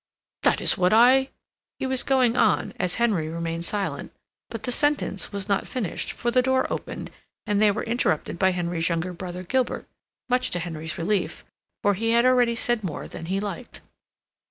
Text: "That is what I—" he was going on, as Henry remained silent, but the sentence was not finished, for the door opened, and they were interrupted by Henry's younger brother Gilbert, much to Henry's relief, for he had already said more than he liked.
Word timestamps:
"That 0.41 0.61
is 0.61 0.79
what 0.79 0.93
I—" 0.93 1.29
he 1.77 1.85
was 1.85 2.01
going 2.01 2.35
on, 2.35 2.73
as 2.79 2.95
Henry 2.95 3.29
remained 3.29 3.65
silent, 3.65 4.11
but 4.49 4.63
the 4.63 4.71
sentence 4.71 5.31
was 5.31 5.47
not 5.47 5.67
finished, 5.67 6.11
for 6.11 6.31
the 6.31 6.41
door 6.41 6.65
opened, 6.73 7.11
and 7.45 7.61
they 7.61 7.69
were 7.69 7.83
interrupted 7.83 8.39
by 8.39 8.49
Henry's 8.49 8.89
younger 8.89 9.13
brother 9.13 9.43
Gilbert, 9.43 9.85
much 10.27 10.49
to 10.49 10.59
Henry's 10.59 10.97
relief, 10.97 11.45
for 11.83 11.93
he 11.93 12.13
had 12.13 12.25
already 12.25 12.55
said 12.55 12.83
more 12.83 13.07
than 13.07 13.27
he 13.27 13.39
liked. 13.39 13.81